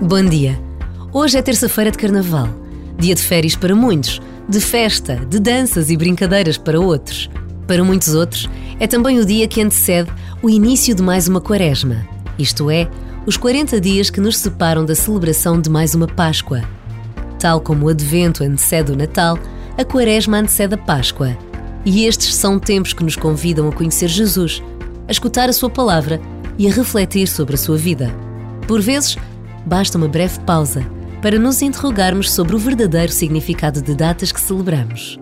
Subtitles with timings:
[0.00, 0.58] Bom dia.
[1.12, 2.48] Hoje é terça-feira de carnaval,
[2.98, 7.30] dia de férias para muitos, de festa, de danças e brincadeiras para outros.
[7.66, 8.48] Para muitos outros,
[8.80, 10.10] é também o dia que antecede
[10.42, 12.06] o início de mais uma quaresma,
[12.38, 12.88] isto é,
[13.26, 16.62] os 40 dias que nos separam da celebração de mais uma Páscoa.
[17.38, 19.38] Tal como o Advento antecede o Natal,
[19.78, 21.36] a Quaresma antecede a Páscoa.
[21.84, 24.62] E estes são tempos que nos convidam a conhecer Jesus,
[25.06, 26.20] a escutar a Sua palavra
[26.58, 28.12] e a refletir sobre a sua vida.
[28.66, 29.16] Por vezes,
[29.66, 30.84] basta uma breve pausa
[31.20, 35.21] para nos interrogarmos sobre o verdadeiro significado de datas que celebramos.